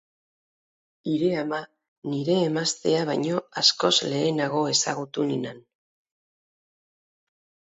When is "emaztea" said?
2.45-3.03